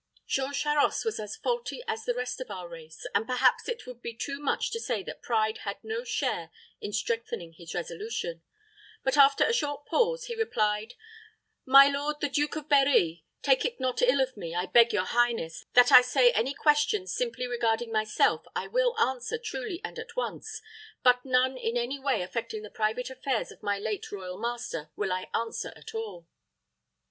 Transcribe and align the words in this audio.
Jean 0.25 0.51
Charost 0.51 1.05
was 1.05 1.19
as 1.19 1.35
faulty 1.35 1.83
as 1.87 2.05
the 2.05 2.15
rest 2.15 2.41
of 2.41 2.49
our 2.49 2.67
race, 2.67 3.05
and 3.13 3.27
perhaps 3.27 3.69
it 3.69 3.85
would 3.85 4.01
be 4.01 4.15
too 4.15 4.39
much 4.39 4.71
to 4.71 4.79
say 4.79 5.03
that 5.03 5.21
pride 5.21 5.59
had 5.59 5.77
no 5.83 6.03
share 6.03 6.49
in 6.79 6.91
strengthening 6.91 7.53
his 7.53 7.75
resolution; 7.75 8.41
but, 9.03 9.15
after 9.15 9.43
a 9.43 9.53
short 9.53 9.85
pause, 9.85 10.25
he 10.25 10.33
replied, 10.35 10.95
"My 11.67 11.87
lord, 11.87 12.19
the 12.19 12.29
Duke 12.29 12.55
of 12.55 12.67
Berri, 12.67 13.25
take 13.43 13.63
it 13.63 13.79
not 13.79 14.01
ill 14.01 14.21
of 14.21 14.35
me, 14.35 14.55
I 14.55 14.65
beg 14.65 14.91
your 14.91 15.05
highness, 15.05 15.65
that 15.73 15.91
I 15.91 16.01
say 16.01 16.31
any 16.31 16.55
questions 16.55 17.13
simply 17.13 17.45
regarding 17.45 17.91
myself 17.91 18.43
I 18.55 18.69
will 18.69 18.99
answer 18.99 19.37
truly 19.37 19.81
and 19.83 19.99
at 19.99 20.15
once; 20.15 20.63
but 21.03 21.23
none 21.23 21.57
in 21.57 21.77
any 21.77 21.99
way 21.99 22.23
affecting 22.23 22.63
the 22.63 22.71
private 22.71 23.11
affairs 23.11 23.51
of 23.51 23.61
my 23.61 23.77
late 23.77 24.11
royal 24.11 24.39
master 24.39 24.89
will 24.95 25.11
I 25.13 25.29
answer 25.35 25.71
at 25.75 25.93
all." 25.93 26.27